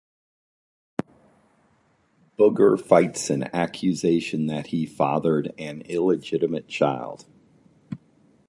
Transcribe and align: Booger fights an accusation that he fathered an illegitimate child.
Booger 2.39 2.81
fights 2.83 3.29
an 3.29 3.51
accusation 3.55 4.47
that 4.47 4.65
he 4.65 4.87
fathered 4.87 5.53
an 5.59 5.81
illegitimate 5.81 6.67
child. 6.67 7.25